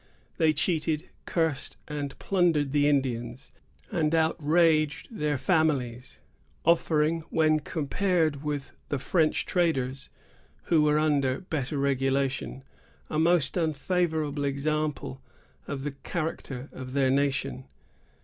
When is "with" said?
8.43-8.71